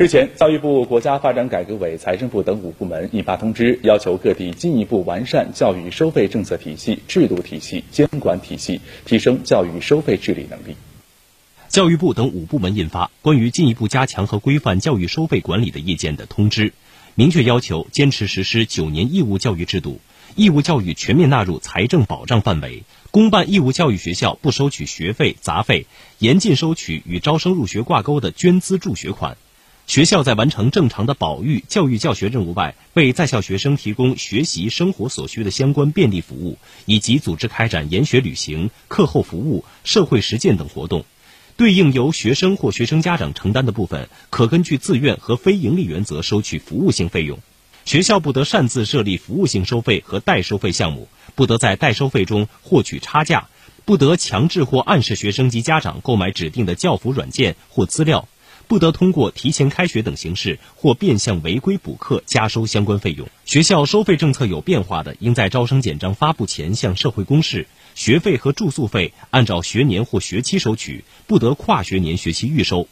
[0.00, 10.74] 日前，教育部、国家发展改革委、财政部等五部门印发通知，要求各地进一步完善教育收费政策体系、制度体系、监管体系，提升教育收费治理能力。
[11.68, 16.72] 教育部等五部门印发《关于进一步加强和规范教育收费管理的意见》的通知，
[17.14, 20.00] 明确要求坚持实施九年义务教育制度，
[20.34, 22.84] 义务教育全面纳入财政保障范围。
[23.10, 25.84] 公办义务教育学校不收取学费、杂费，
[26.20, 29.36] 严禁收取与招生入学挂钩的捐资助学款。
[29.90, 41.04] 学校在完成正常的保育、教育教学任务外，为在校学生提供学习生活所需的相关便利服务，以及组织开展研学旅行、课后服务、社会实践等活动。
[41.56, 47.40] 对应由学生或学生家长承担的部分，可根据自愿和非盈利原则收取服务性费用。
[47.84, 53.48] 学校不得擅自设立服务性收费和代收费项目，不得在代收费中获取差价，
[53.84, 58.28] 不得强制或暗示学生及家长购买指定的教辅软件或资料，
[58.70, 63.28] 不得通过提前开学等形式或变相违规补课加收相关费用。
[63.44, 67.66] 学校收费政策有变化的，应在招生简章发布前向社会公示。
[67.96, 72.86] 学费和住宿费按照学年或学期收取，不得跨学年学期预收。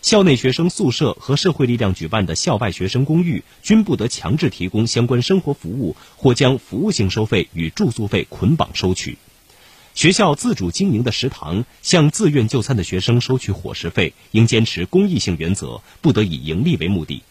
[0.00, 9.16] 校内学生宿舍和社会力量举办的校外学生公寓均不得强制提供相关生活服务，或将服务性收费与住宿费捆绑收取。
[9.94, 17.22] 学校自主经营的食堂向自愿就餐的学生收取伙食费，应坚持公益性原则，不得以盈利为目的。